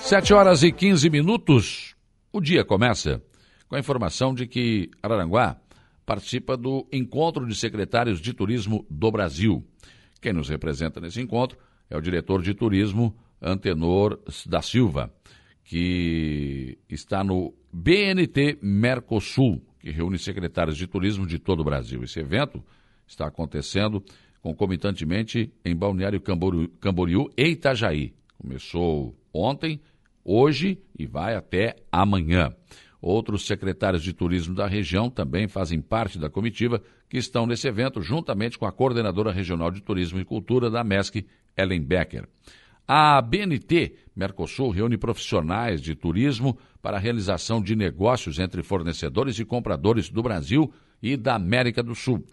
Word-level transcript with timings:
Sete 0.00 0.32
horas 0.32 0.62
e 0.62 0.70
15 0.70 1.10
minutos. 1.10 1.96
O 2.32 2.40
dia 2.40 2.64
começa 2.64 3.22
com 3.68 3.76
a 3.76 3.78
informação 3.78 4.34
de 4.34 4.46
que 4.46 4.90
Araranguá 5.02 5.56
participa 6.04 6.56
do 6.56 6.86
Encontro 6.92 7.46
de 7.46 7.54
Secretários 7.54 8.20
de 8.20 8.32
Turismo 8.32 8.86
do 8.88 9.10
Brasil. 9.10 9.64
Quem 10.20 10.32
nos 10.32 10.48
representa 10.48 11.00
nesse 11.00 11.20
encontro 11.20 11.58
é 11.90 11.96
o 11.96 12.00
diretor 12.00 12.42
de 12.42 12.54
turismo 12.54 13.16
Antenor 13.42 14.18
da 14.46 14.62
Silva, 14.62 15.12
que 15.64 16.78
está 16.88 17.24
no 17.24 17.52
BNT 17.72 18.58
Mercosul, 18.62 19.60
que 19.80 19.90
reúne 19.90 20.18
secretários 20.18 20.76
de 20.76 20.86
turismo 20.86 21.26
de 21.26 21.38
todo 21.38 21.60
o 21.60 21.64
Brasil. 21.64 22.02
Esse 22.02 22.20
evento 22.20 22.64
está 23.06 23.26
acontecendo 23.26 24.02
concomitantemente 24.40 25.52
em 25.64 25.74
Balneário 25.74 26.20
Camboriú, 26.20 26.68
Camboriú 26.80 27.28
e 27.36 27.48
Itajaí. 27.48 28.14
Começou 28.38 29.16
ontem, 29.36 29.80
hoje 30.24 30.78
e 30.98 31.06
vai 31.06 31.34
até 31.34 31.76
amanhã. 31.90 32.54
Outros 33.00 33.46
secretários 33.46 34.02
de 34.02 34.12
turismo 34.12 34.54
da 34.54 34.66
região 34.66 35.08
também 35.08 35.46
fazem 35.46 35.80
parte 35.80 36.18
da 36.18 36.28
comitiva 36.28 36.82
que 37.08 37.18
estão 37.18 37.46
nesse 37.46 37.68
evento, 37.68 38.00
juntamente 38.00 38.58
com 38.58 38.66
a 38.66 38.72
coordenadora 38.72 39.30
regional 39.30 39.70
de 39.70 39.80
turismo 39.80 40.18
e 40.18 40.24
cultura 40.24 40.70
da 40.70 40.82
MESC, 40.82 41.26
Ellen 41.56 41.82
Becker. 41.82 42.26
A 42.88 43.20
BNT 43.20 43.96
Mercosul 44.14 44.70
reúne 44.70 44.96
profissionais 44.96 45.80
de 45.80 45.94
turismo 45.94 46.56
para 46.80 46.96
a 46.96 47.00
realização 47.00 47.60
de 47.60 47.74
negócios 47.74 48.38
entre 48.38 48.62
fornecedores 48.62 49.38
e 49.38 49.44
compradores 49.44 50.08
do 50.08 50.22
Brasil 50.22 50.72
e 51.02 51.16
da 51.16 51.34
América 51.34 51.82
do 51.82 51.94
Sul, 51.94 52.24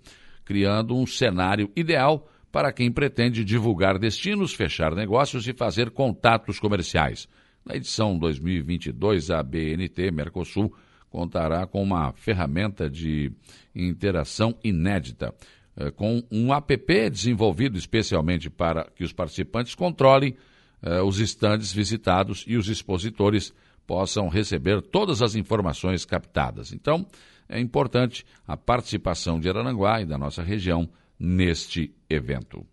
criando 0.46 0.96
um 0.96 1.08
cenário 1.08 1.72
ideal 1.76 2.28
para 2.54 2.72
quem 2.72 2.92
pretende 2.92 3.44
divulgar 3.44 3.98
destinos, 3.98 4.54
fechar 4.54 4.94
negócios 4.94 5.48
e 5.48 5.54
fazer 5.54 5.90
contatos 5.90 6.60
comerciais. 6.60 7.28
Na 7.66 7.76
edição 7.76 8.16
2022, 8.16 9.32
a 9.32 9.42
BNT 9.42 10.12
Mercosul 10.12 10.72
contará 11.10 11.66
com 11.66 11.82
uma 11.82 12.14
ferramenta 12.14 12.88
de 12.88 13.32
interação 13.76 14.56
inédita, 14.64 15.34
eh, 15.76 15.90
com 15.90 16.22
um 16.32 16.54
app 16.54 17.10
desenvolvido 17.10 17.76
especialmente 17.76 18.52
para 18.52 18.88
que 18.96 19.04
os 19.04 19.12
participantes 19.12 19.74
controlem 19.74 20.36
eh, 20.84 21.02
os 21.02 21.20
estandes 21.20 21.74
visitados 21.74 22.46
e 22.48 22.56
os 22.56 22.70
expositores 22.70 23.52
possam 23.88 24.28
receber 24.28 24.80
todas 24.80 25.24
as 25.24 25.34
informações 25.34 26.06
captadas. 26.06 26.72
Então, 26.72 27.04
é 27.50 27.60
importante 27.60 28.24
a 28.48 28.56
participação 28.56 29.40
de 29.40 29.50
Araranguá 29.50 30.02
e 30.02 30.06
da 30.06 30.20
nossa 30.20 30.44
região 30.44 30.88
neste 31.26 31.96
evento. 32.10 32.66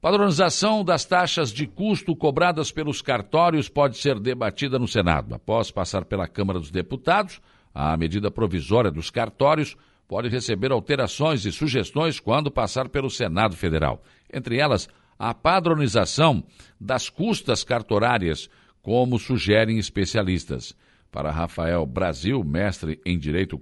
Padronização 0.00 0.84
das 0.84 1.04
taxas 1.04 1.50
de 1.50 1.66
custo 1.66 2.14
cobradas 2.14 2.70
pelos 2.70 3.02
cartórios 3.02 3.68
pode 3.68 3.98
ser 3.98 4.20
debatida 4.20 4.78
no 4.78 4.86
Senado. 4.86 5.34
Após 5.34 5.72
passar 5.72 6.04
pela 6.04 6.28
Câmara 6.28 6.60
dos 6.60 6.70
Deputados, 6.70 7.40
a 7.74 7.96
medida 7.96 8.30
provisória 8.30 8.88
dos 8.88 9.10
cartórios 9.10 9.76
pode 10.06 10.28
receber 10.28 10.70
alterações 10.70 11.44
e 11.44 11.50
sugestões 11.50 12.20
quando 12.20 12.52
passar 12.52 12.88
pelo 12.88 13.10
Senado 13.10 13.56
Federal. 13.56 14.00
Entre 14.32 14.58
elas, 14.60 14.88
a 15.18 15.34
padronização 15.34 16.44
das 16.80 17.08
custas 17.08 17.64
cartorárias, 17.64 18.48
como 18.80 19.18
sugerem 19.18 19.76
especialistas. 19.76 20.72
Para 21.10 21.32
Rafael 21.32 21.84
Brasil, 21.84 22.44
mestre 22.44 23.00
em 23.04 23.18
Direito 23.18 23.58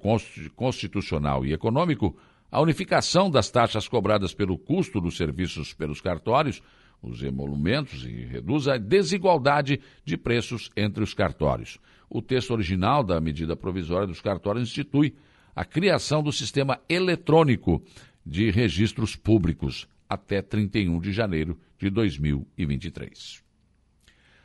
Constitucional 0.55 1.47
e 1.47 1.55
Econômico, 1.55 2.14
a 2.55 2.61
unificação 2.61 3.29
das 3.29 3.51
taxas 3.51 3.89
cobradas 3.89 4.33
pelo 4.33 4.57
custo 4.57 5.01
dos 5.01 5.17
serviços 5.17 5.75
pelos 5.75 6.01
cartórios, 6.01 6.63
os 7.03 7.21
emolumentos 7.21 8.05
e 8.05 8.25
reduz 8.27 8.69
a 8.69 8.77
desigualdade 8.77 9.81
de 10.05 10.17
preços 10.17 10.71
entre 10.77 11.03
os 11.03 11.13
cartórios. 11.13 11.81
O 12.09 12.23
texto 12.23 12.53
original 12.53 13.03
da 13.03 13.21
medida 13.21 13.57
provisória 13.57 14.07
dos 14.07 14.21
cartórios 14.21 14.69
institui 14.69 15.17
a 15.53 15.65
criação 15.65 16.23
do 16.23 16.31
sistema 16.31 16.79
eletrônico 16.89 17.83
de 18.25 18.53
registros 18.53 19.17
públicos 19.17 19.89
até 20.09 20.41
31 20.41 21.01
de 21.01 21.11
janeiro 21.11 21.59
de 21.77 21.91
2023. 21.91 23.43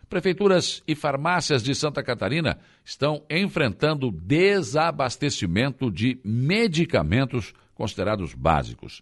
Prefeituras 0.10 0.82
e 0.88 0.96
farmácias 0.96 1.62
de 1.62 1.76
Santa 1.76 2.02
Catarina 2.02 2.58
estão 2.84 3.24
enfrentando 3.30 4.10
desabastecimento 4.10 5.92
de 5.92 6.20
medicamentos 6.24 7.54
considerados 7.80 8.34
básicos. 8.34 9.02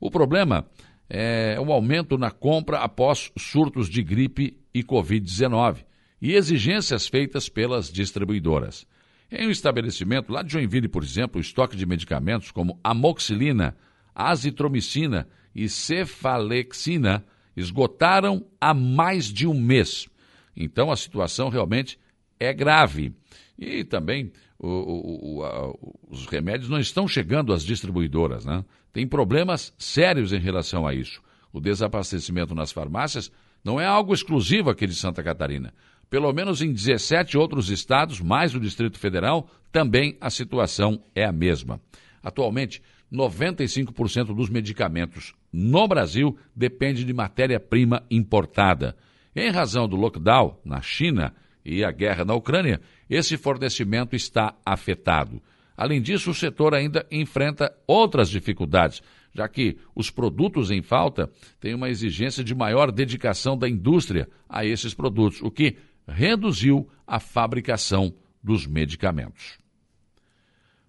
O 0.00 0.10
problema 0.10 0.66
é 1.08 1.56
o 1.60 1.72
aumento 1.72 2.18
na 2.18 2.32
compra 2.32 2.78
após 2.78 3.30
surtos 3.38 3.88
de 3.88 4.02
gripe 4.02 4.58
e 4.74 4.82
Covid-19 4.82 5.84
e 6.20 6.34
exigências 6.34 7.06
feitas 7.06 7.48
pelas 7.48 7.88
distribuidoras. 7.88 8.84
Em 9.30 9.46
um 9.46 9.50
estabelecimento 9.50 10.32
lá 10.32 10.42
de 10.42 10.52
Joinville, 10.52 10.88
por 10.88 11.04
exemplo, 11.04 11.38
o 11.38 11.40
estoque 11.40 11.76
de 11.76 11.86
medicamentos 11.86 12.50
como 12.50 12.80
amoxilina, 12.82 13.76
azitromicina 14.12 15.28
e 15.54 15.68
cefalexina 15.68 17.24
esgotaram 17.56 18.44
há 18.60 18.74
mais 18.74 19.26
de 19.26 19.46
um 19.46 19.54
mês. 19.54 20.08
Então 20.56 20.90
a 20.90 20.96
situação 20.96 21.48
realmente 21.48 21.96
é 22.40 22.52
grave. 22.52 23.14
E 23.60 23.84
também 23.84 24.32
o, 24.58 25.38
o, 25.38 25.44
a, 25.44 25.74
os 26.08 26.26
remédios 26.26 26.70
não 26.70 26.80
estão 26.80 27.06
chegando 27.06 27.52
às 27.52 27.62
distribuidoras. 27.62 28.46
Né? 28.46 28.64
Tem 28.90 29.06
problemas 29.06 29.74
sérios 29.76 30.32
em 30.32 30.38
relação 30.38 30.86
a 30.86 30.94
isso. 30.94 31.20
O 31.52 31.60
desabastecimento 31.60 32.54
nas 32.54 32.72
farmácias 32.72 33.30
não 33.62 33.78
é 33.78 33.84
algo 33.84 34.14
exclusivo 34.14 34.70
aqui 34.70 34.86
de 34.86 34.94
Santa 34.94 35.22
Catarina. 35.22 35.74
Pelo 36.08 36.32
menos 36.32 36.62
em 36.62 36.72
17 36.72 37.36
outros 37.36 37.68
estados, 37.68 38.20
mais 38.20 38.54
o 38.54 38.60
Distrito 38.60 38.98
Federal, 38.98 39.48
também 39.70 40.16
a 40.20 40.30
situação 40.30 41.04
é 41.14 41.24
a 41.24 41.30
mesma. 41.30 41.80
Atualmente, 42.22 42.82
95% 43.12 44.34
dos 44.34 44.48
medicamentos 44.48 45.34
no 45.52 45.86
Brasil 45.86 46.36
depende 46.56 47.04
de 47.04 47.12
matéria-prima 47.12 48.04
importada. 48.10 48.96
Em 49.36 49.50
razão 49.50 49.86
do 49.86 49.96
lockdown 49.96 50.58
na 50.64 50.80
China 50.80 51.34
e 51.64 51.84
a 51.84 51.90
guerra 51.90 52.24
na 52.24 52.34
Ucrânia, 52.34 52.80
esse 53.08 53.36
fornecimento 53.36 54.16
está 54.16 54.54
afetado. 54.64 55.42
Além 55.76 56.00
disso, 56.00 56.30
o 56.30 56.34
setor 56.34 56.74
ainda 56.74 57.06
enfrenta 57.10 57.74
outras 57.86 58.28
dificuldades, 58.28 59.02
já 59.32 59.48
que 59.48 59.78
os 59.94 60.10
produtos 60.10 60.70
em 60.70 60.82
falta 60.82 61.30
têm 61.58 61.74
uma 61.74 61.88
exigência 61.88 62.44
de 62.44 62.54
maior 62.54 62.90
dedicação 62.90 63.56
da 63.56 63.68
indústria 63.68 64.28
a 64.48 64.64
esses 64.64 64.92
produtos, 64.92 65.40
o 65.40 65.50
que 65.50 65.76
reduziu 66.06 66.88
a 67.06 67.18
fabricação 67.18 68.14
dos 68.42 68.66
medicamentos. 68.66 69.58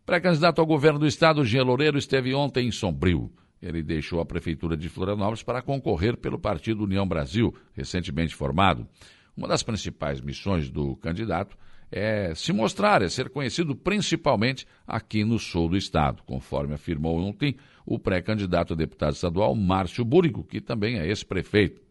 Pré-candidato 0.05 0.59
ao 0.59 0.65
governo 0.65 0.99
do 0.99 1.07
estado, 1.07 1.45
Jean 1.45 1.63
Loureiro, 1.63 1.97
esteve 1.97 2.33
ontem 2.33 2.67
em 2.67 2.71
Sombrio. 2.71 3.31
Ele 3.61 3.83
deixou 3.83 4.19
a 4.19 4.25
prefeitura 4.25 4.75
de 4.75 4.89
Florianópolis 4.89 5.43
para 5.43 5.61
concorrer 5.61 6.17
pelo 6.17 6.39
Partido 6.39 6.83
União 6.83 7.07
Brasil, 7.07 7.53
recentemente 7.73 8.35
formado. 8.35 8.87
Uma 9.35 9.47
das 9.47 9.63
principais 9.63 10.21
missões 10.21 10.69
do 10.69 10.95
candidato 10.97 11.57
é 11.91 12.33
se 12.33 12.53
mostrar, 12.53 13.01
é 13.01 13.09
ser 13.09 13.29
conhecido 13.29 13.75
principalmente 13.75 14.65
aqui 14.87 15.25
no 15.25 15.37
sul 15.37 15.69
do 15.69 15.77
estado, 15.77 16.23
conforme 16.23 16.73
afirmou 16.73 17.19
ontem 17.19 17.55
o 17.85 17.99
pré-candidato 17.99 18.73
a 18.73 18.75
deputado 18.75 19.13
estadual 19.13 19.53
Márcio 19.55 20.05
Búrigo, 20.05 20.43
que 20.43 20.61
também 20.61 20.99
é 20.99 21.07
ex-prefeito, 21.07 21.81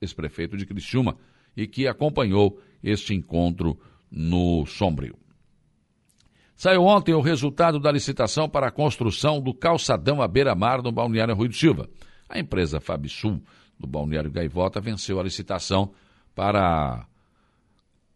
ex-prefeito 0.00 0.56
de 0.56 0.64
Criciúma, 0.64 1.16
e 1.56 1.66
que 1.66 1.88
acompanhou 1.88 2.60
este 2.82 3.14
encontro 3.14 3.78
no 4.10 4.64
Sombrio. 4.66 5.16
Saiu 6.54 6.84
ontem 6.84 7.12
o 7.12 7.20
resultado 7.20 7.80
da 7.80 7.90
licitação 7.90 8.48
para 8.48 8.68
a 8.68 8.70
construção 8.70 9.40
do 9.40 9.52
calçadão 9.52 10.22
à 10.22 10.28
beira-mar 10.28 10.80
no 10.82 10.92
Balneário 10.92 11.34
Rui 11.34 11.48
do 11.48 11.54
Silva. 11.54 11.88
A 12.28 12.38
empresa 12.38 12.80
Fabisul, 12.80 13.42
do 13.78 13.86
Balneário 13.86 14.30
Gaivota, 14.30 14.80
venceu 14.80 15.18
a 15.18 15.24
licitação 15.24 15.92
para 16.34 17.06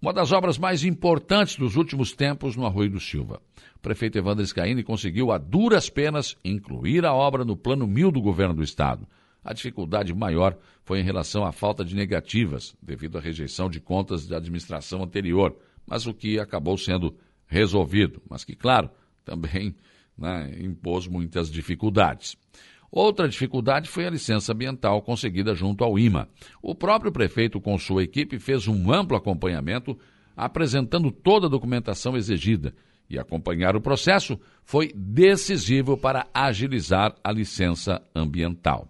uma 0.00 0.12
das 0.12 0.30
obras 0.30 0.58
mais 0.58 0.84
importantes 0.84 1.56
dos 1.56 1.76
últimos 1.76 2.12
tempos 2.12 2.54
no 2.54 2.66
Arroio 2.66 2.90
do 2.90 3.00
Silva. 3.00 3.40
O 3.76 3.80
prefeito 3.80 4.18
Evandro 4.18 4.46
Scaini 4.46 4.82
conseguiu, 4.82 5.32
a 5.32 5.38
duras 5.38 5.88
penas, 5.88 6.36
incluir 6.44 7.04
a 7.04 7.14
obra 7.14 7.44
no 7.44 7.56
plano 7.56 7.86
mil 7.86 8.10
do 8.10 8.20
governo 8.20 8.54
do 8.54 8.62
estado. 8.62 9.06
A 9.44 9.52
dificuldade 9.52 10.12
maior 10.14 10.56
foi 10.84 11.00
em 11.00 11.04
relação 11.04 11.44
à 11.44 11.52
falta 11.52 11.84
de 11.84 11.94
negativas, 11.94 12.76
devido 12.82 13.16
à 13.16 13.20
rejeição 13.20 13.70
de 13.70 13.80
contas 13.80 14.26
da 14.26 14.36
administração 14.36 15.02
anterior, 15.02 15.56
mas 15.86 16.06
o 16.06 16.12
que 16.12 16.38
acabou 16.38 16.76
sendo 16.76 17.16
resolvido, 17.46 18.20
mas 18.28 18.44
que, 18.44 18.56
claro, 18.56 18.90
também 19.24 19.74
né, 20.18 20.56
impôs 20.60 21.06
muitas 21.06 21.50
dificuldades. 21.50 22.36
Outra 22.90 23.28
dificuldade 23.28 23.88
foi 23.88 24.06
a 24.06 24.10
licença 24.10 24.52
ambiental 24.52 25.02
conseguida 25.02 25.54
junto 25.54 25.84
ao 25.84 25.98
IMA. 25.98 26.28
O 26.62 26.74
próprio 26.74 27.12
prefeito, 27.12 27.60
com 27.60 27.76
sua 27.78 28.02
equipe, 28.02 28.38
fez 28.38 28.68
um 28.68 28.92
amplo 28.92 29.16
acompanhamento, 29.16 29.98
apresentando 30.36 31.10
toda 31.10 31.46
a 31.46 31.50
documentação 31.50 32.16
exigida. 32.16 32.74
E 33.08 33.18
acompanhar 33.18 33.76
o 33.76 33.80
processo 33.80 34.38
foi 34.64 34.92
decisivo 34.94 35.96
para 35.96 36.26
agilizar 36.34 37.14
a 37.22 37.30
licença 37.30 38.02
ambiental. 38.14 38.88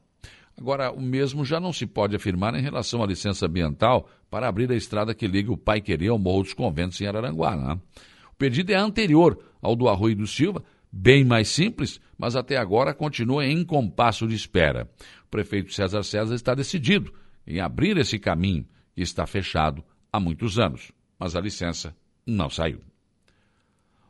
Agora, 0.58 0.90
o 0.90 1.00
mesmo 1.00 1.44
já 1.44 1.60
não 1.60 1.72
se 1.72 1.87
pode 1.87 2.16
afirmar 2.16 2.54
em 2.54 2.62
relação 2.62 3.02
à 3.02 3.06
licença 3.06 3.44
ambiental 3.44 4.08
para 4.31 4.48
abrir 4.48 4.70
a 4.72 4.75
estrada 4.75 5.14
que 5.14 5.26
liga 5.26 5.52
o 5.52 5.56
Pai 5.56 5.82
Querer 5.82 6.08
ao 6.08 6.19
Morro 6.19 6.44
dos 6.44 6.54
Conventos 6.54 6.98
em 7.00 7.06
Araranguá. 7.06 7.54
Né? 7.54 7.78
O 8.32 8.37
pedido 8.38 8.72
é 8.72 8.76
anterior 8.76 9.38
ao 9.60 9.76
do 9.76 9.87
Arroio 9.87 10.16
do 10.16 10.26
Silva, 10.26 10.64
bem 10.96 11.25
mais 11.25 11.48
simples, 11.48 12.00
mas 12.16 12.34
até 12.34 12.56
agora 12.56 12.94
continua 12.94 13.44
em 13.44 13.62
compasso 13.62 14.26
de 14.26 14.34
espera. 14.34 14.88
O 15.26 15.28
prefeito 15.31 15.72
César 15.72 16.02
César 16.02 16.34
está 16.34 16.54
decidido 16.54 17.12
em 17.46 17.60
abrir 17.60 17.98
esse 17.98 18.19
caminho 18.19 18.66
que 18.94 19.02
está 19.02 19.26
fechado 19.26 19.84
há 20.10 20.19
muitos 20.19 20.58
anos, 20.58 20.90
mas 21.19 21.37
a 21.37 21.40
licença 21.40 21.94
não 22.26 22.48
saiu. 22.48 22.81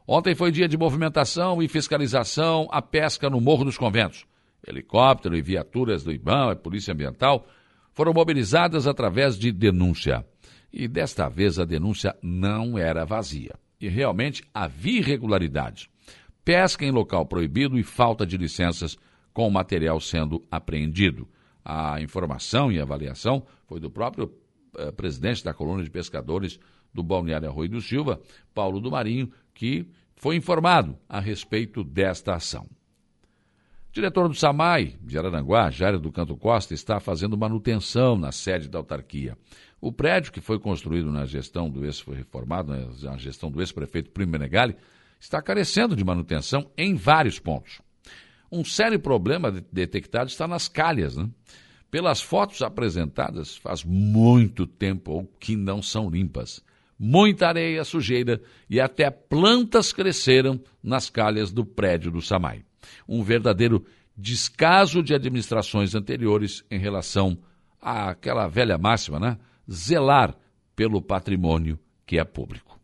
Ontem 0.07 0.37
foi 0.37 0.53
dia 0.53 0.69
de 0.69 0.79
movimentação 0.79 1.61
e 1.61 1.67
fiscalização 1.67 2.69
à 2.71 2.81
pesca 2.81 3.29
no 3.29 3.41
Morro 3.41 3.65
dos 3.65 3.77
Conventos. 3.77 4.25
Helicóptero 4.65 5.37
e 5.37 5.43
viaturas 5.43 6.05
do 6.05 6.13
IBAM 6.13 6.53
e 6.53 6.57
Polícia 6.57 6.95
Ambiental 6.95 7.47
foram 7.93 8.13
mobilizadas 8.13 8.87
através 8.87 9.37
de 9.37 9.51
denúncia. 9.51 10.25
E 10.73 10.87
desta 10.87 11.29
vez 11.29 11.59
a 11.59 11.65
denúncia 11.65 12.15
não 12.23 12.79
era 12.79 13.05
vazia. 13.05 13.55
E 13.81 13.89
realmente 13.89 14.45
havia 14.55 15.01
irregularidades. 15.01 15.89
Pesca 16.47 16.85
em 16.85 16.93
local 16.93 17.27
proibido 17.27 17.77
e 17.77 17.83
falta 17.83 18.25
de 18.25 18.37
licenças 18.37 18.97
com 19.35 19.49
o 19.49 19.51
material 19.51 19.99
sendo 19.99 20.47
apreendido. 20.49 21.29
A 21.65 22.01
informação 22.01 22.71
e 22.71 22.79
avaliação 22.79 23.45
foi 23.67 23.81
do 23.81 23.91
próprio 23.91 24.33
eh, 24.79 24.93
presidente 24.93 25.43
da 25.43 25.53
colônia 25.53 25.83
de 25.83 25.91
pescadores 25.91 26.61
do 26.95 27.03
Balneário 27.03 27.49
Arroio 27.49 27.71
do 27.71 27.81
Silva, 27.81 28.21
Paulo 28.55 28.79
do 28.79 28.93
Marinho, 28.93 29.29
que 29.53 29.91
foi 30.15 30.37
informado 30.37 30.97
a 31.09 31.19
respeito 31.19 31.83
desta 31.83 32.37
ação. 32.37 32.65
Diretor 33.91 34.29
do 34.29 34.35
SAMAI, 34.35 34.95
de 35.03 35.19
Araranguá, 35.19 35.69
Jário 35.69 35.99
do 35.99 36.13
Canto 36.13 36.37
Costa, 36.37 36.75
está 36.75 37.01
fazendo 37.01 37.37
manutenção 37.37 38.17
na 38.17 38.31
sede 38.31 38.69
da 38.69 38.79
autarquia. 38.79 39.37
O 39.81 39.91
prédio 39.91 40.31
que 40.31 40.41
foi 40.41 40.61
construído 40.61 41.11
na 41.11 41.25
gestão 41.25 41.69
do 41.69 41.85
ex 41.85 41.99
foi 41.99 42.15
reformado 42.15 42.73
na 42.73 43.17
gestão 43.17 43.51
do 43.51 43.61
ex-prefeito 43.61 44.13
Primo 44.13 44.31
Menegali 44.31 44.77
está 45.19 45.41
carecendo 45.43 45.97
de 45.97 46.05
manutenção 46.05 46.71
em 46.77 46.95
vários 46.95 47.39
pontos. 47.39 47.81
Um 48.51 48.65
sério 48.65 48.99
problema 49.01 49.51
detectado 49.51 50.31
está 50.31 50.47
nas 50.47 50.69
calhas, 50.69 51.17
né? 51.17 51.29
Pelas 51.91 52.21
fotos 52.21 52.63
apresentadas, 52.63 53.57
faz 53.57 53.85
muito 53.85 54.67
tempo 54.67 55.29
que 55.39 55.57
não 55.57 55.81
são 55.81 56.11
limpas. 56.11 56.63
Muita 56.99 57.49
areia, 57.49 57.85
sujeira 57.85 58.41
e 58.69 58.81
até 58.81 59.11
plantas 59.11 59.93
cresceram 59.93 60.61
nas 60.83 61.11
calhas 61.11 61.53
do 61.53 61.65
prédio 61.65 62.11
do 62.11 62.23
Samai. 62.23 62.65
Um 63.09 63.23
verdadeiro 63.23 63.85
descaso 64.17 65.03
de 65.03 65.15
administrações 65.15 65.95
anteriores 65.95 66.65
em 66.71 66.79
relação 66.79 67.39
àquela 67.81 68.49
velha 68.49 68.79
máxima, 68.79 69.21
né? 69.21 69.39
Zelar 69.71 70.35
pelo 70.75 71.03
patrimônio 71.03 71.79
que 72.07 72.19
é 72.19 72.25
público. 72.25 72.76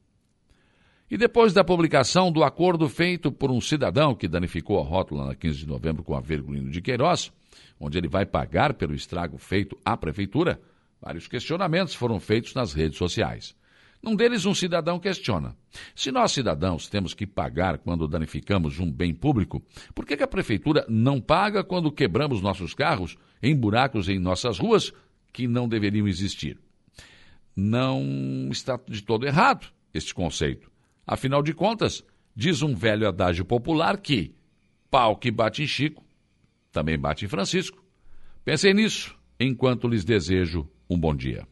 E 1.12 1.19
depois 1.19 1.53
da 1.53 1.62
publicação 1.62 2.32
do 2.32 2.43
acordo 2.43 2.88
feito 2.88 3.31
por 3.31 3.50
um 3.50 3.61
cidadão 3.61 4.14
que 4.14 4.26
danificou 4.26 4.81
a 4.81 4.82
rótula 4.82 5.26
na 5.26 5.35
15 5.35 5.59
de 5.59 5.67
novembro 5.67 6.03
com 6.03 6.17
a 6.17 6.23
Vergulino 6.23 6.70
de 6.70 6.81
Queiroz, 6.81 7.31
onde 7.79 7.99
ele 7.99 8.09
vai 8.09 8.25
pagar 8.25 8.73
pelo 8.73 8.94
estrago 8.94 9.37
feito 9.37 9.76
à 9.85 9.94
prefeitura, 9.94 10.59
vários 10.99 11.29
questionamentos 11.29 11.94
foram 11.94 12.19
feitos 12.19 12.55
nas 12.55 12.73
redes 12.73 12.97
sociais. 12.97 13.55
Num 14.03 14.17
deles, 14.17 14.47
um 14.47 14.55
cidadão 14.55 14.99
questiona: 14.99 15.55
se 15.94 16.11
nós 16.11 16.32
cidadãos 16.32 16.88
temos 16.88 17.12
que 17.12 17.26
pagar 17.26 17.76
quando 17.76 18.09
danificamos 18.09 18.81
um 18.81 18.91
bem 18.91 19.12
público, 19.12 19.62
por 19.94 20.06
que, 20.06 20.17
que 20.17 20.23
a 20.23 20.26
prefeitura 20.26 20.82
não 20.88 21.20
paga 21.20 21.62
quando 21.62 21.93
quebramos 21.93 22.41
nossos 22.41 22.73
carros 22.73 23.19
em 23.43 23.55
buracos 23.55 24.09
em 24.09 24.19
nossas 24.19 24.59
ruas 24.59 24.94
que 25.31 25.47
não 25.47 25.69
deveriam 25.69 26.09
existir? 26.09 26.59
Não 27.55 28.49
está 28.50 28.81
de 28.88 29.03
todo 29.03 29.26
errado 29.26 29.70
este 29.93 30.14
conceito. 30.14 30.72
Afinal 31.06 31.43
de 31.43 31.52
contas, 31.52 32.04
diz 32.34 32.62
um 32.62 32.75
velho 32.75 33.08
adágio 33.08 33.44
popular 33.44 33.99
que 33.99 34.34
pau 34.90 35.16
que 35.16 35.31
bate 35.31 35.62
em 35.62 35.66
Chico 35.66 36.04
também 36.72 36.99
bate 36.99 37.26
em 37.26 37.28
Francisco. 37.28 37.84
Pensem 38.44 38.72
nisso 38.72 39.16
enquanto 39.38 39.87
lhes 39.87 40.04
desejo 40.04 40.69
um 40.88 40.99
bom 40.99 41.14
dia. 41.14 41.46